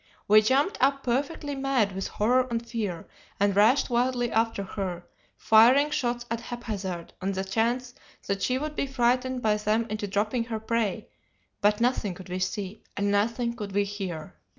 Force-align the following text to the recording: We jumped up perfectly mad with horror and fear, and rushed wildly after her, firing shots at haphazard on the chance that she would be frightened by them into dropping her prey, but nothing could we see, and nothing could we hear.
We 0.27 0.41
jumped 0.41 0.79
up 0.81 1.03
perfectly 1.03 1.53
mad 1.53 1.91
with 1.91 2.07
horror 2.07 2.47
and 2.49 2.67
fear, 2.67 3.07
and 3.39 3.55
rushed 3.55 3.91
wildly 3.91 4.31
after 4.31 4.63
her, 4.63 5.03
firing 5.37 5.91
shots 5.91 6.25
at 6.31 6.41
haphazard 6.41 7.13
on 7.21 7.33
the 7.33 7.43
chance 7.43 7.93
that 8.25 8.41
she 8.41 8.57
would 8.57 8.75
be 8.75 8.87
frightened 8.87 9.43
by 9.43 9.57
them 9.57 9.85
into 9.91 10.07
dropping 10.07 10.45
her 10.45 10.59
prey, 10.59 11.07
but 11.61 11.79
nothing 11.79 12.15
could 12.15 12.29
we 12.29 12.39
see, 12.39 12.81
and 12.97 13.11
nothing 13.11 13.53
could 13.55 13.73
we 13.73 13.83
hear. 13.83 14.33